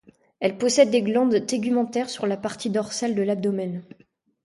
[0.39, 3.83] Elle possède des glandes tégumentaires sur la partie dorsale de l'abdomen.